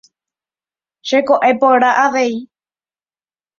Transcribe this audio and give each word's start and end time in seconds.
Cheko'ẽ 1.07 1.51
porã 1.59 1.91
avei. 2.05 2.33